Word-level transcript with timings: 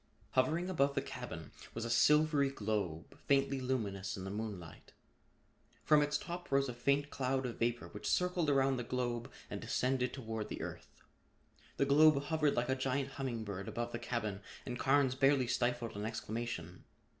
Hovering 0.31 0.67
above 0.67 0.95
the 0.95 1.01
cabin 1.03 1.51
was 1.75 1.85
a 1.85 1.89
silvery 1.91 2.49
globe, 2.49 3.15
faintly 3.27 3.59
luminous 3.61 4.17
in 4.17 4.23
the 4.23 4.31
moonlight. 4.31 4.93
From 5.83 6.01
its 6.01 6.17
top 6.17 6.51
rose 6.51 6.67
a 6.67 6.73
faint 6.73 7.11
cloud 7.11 7.45
of 7.45 7.59
vapor 7.59 7.89
which 7.89 8.09
circled 8.09 8.49
around 8.49 8.77
the 8.77 8.83
globe 8.83 9.31
and 9.47 9.61
descended 9.61 10.11
toward 10.11 10.47
the 10.49 10.63
earth. 10.63 11.03
The 11.77 11.85
globe 11.85 12.19
hovered 12.23 12.55
like 12.55 12.69
a 12.69 12.73
giant 12.75 13.09
humming 13.09 13.43
bird 13.43 13.67
above 13.67 13.91
the 13.91 13.99
cabin 13.99 14.41
and 14.65 14.79
Carnes 14.79 15.13
barely 15.13 15.45
stifled 15.45 15.95
an 15.95 16.07
exclamation. 16.07 16.83